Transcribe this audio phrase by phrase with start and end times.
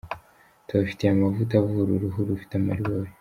[0.65, 3.09] Tubafitiye amavuta avura uruhu rufite amaribori.